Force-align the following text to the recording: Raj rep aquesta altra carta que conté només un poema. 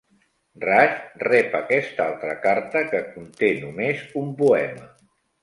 Raj 0.61 0.95
rep 1.27 1.57
aquesta 1.59 2.07
altra 2.13 2.33
carta 2.47 2.83
que 2.95 3.03
conté 3.13 3.53
només 3.67 4.03
un 4.25 4.35
poema. 4.43 4.91